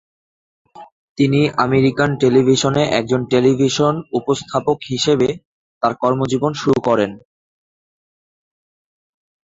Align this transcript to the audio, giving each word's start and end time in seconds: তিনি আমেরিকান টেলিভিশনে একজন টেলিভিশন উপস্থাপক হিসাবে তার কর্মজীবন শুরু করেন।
তিনি 1.17 1.41
আমেরিকান 1.65 2.09
টেলিভিশনে 2.21 2.83
একজন 2.99 3.21
টেলিভিশন 3.31 3.93
উপস্থাপক 4.19 4.77
হিসাবে 4.89 5.27
তার 5.83 5.93
কর্মজীবন 6.01 6.51
শুরু 6.61 6.79
করেন। 6.87 7.11